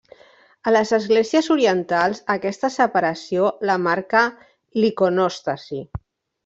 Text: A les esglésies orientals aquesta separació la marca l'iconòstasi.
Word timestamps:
A 0.69 0.71
les 0.71 0.93
esglésies 0.97 1.49
orientals 1.55 2.23
aquesta 2.37 2.73
separació 2.79 3.53
la 3.73 3.77
marca 3.91 4.27
l'iconòstasi. 4.83 5.85